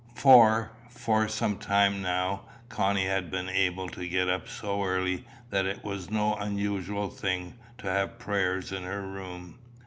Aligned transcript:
For, 0.15 0.71
for 0.89 1.27
some 1.27 1.59
time 1.59 2.01
now, 2.01 2.45
Connie 2.69 3.05
had 3.05 3.29
been 3.29 3.47
able 3.47 3.87
to 3.89 4.07
get 4.07 4.27
up 4.27 4.49
so 4.49 4.83
early, 4.83 5.25
that 5.51 5.67
it 5.67 5.83
was 5.83 6.09
no 6.09 6.33
unusual 6.37 7.09
thing 7.11 7.53
to 7.77 7.87
have 7.87 8.17
prayers 8.17 8.71
in 8.71 8.81
her 8.81 9.03
room. 9.03 9.59